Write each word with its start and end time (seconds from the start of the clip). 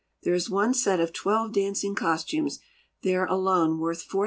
There 0.23 0.33
is 0.33 0.49
one 0.49 0.73
set 0.73 0.99
of 0.99 1.13
twelve 1.13 1.51
dancing 1.53 1.93
costumes 1.93 2.57
there 3.03 3.25
alone 3.27 3.77
worth 3.77 4.09
$4800. 4.09 4.19